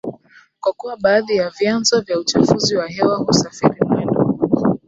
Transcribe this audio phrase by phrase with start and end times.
[0.59, 4.35] Kwa kuwa baadhi ya vyanzo vya uchafuzi wa hewa husafiri mwendo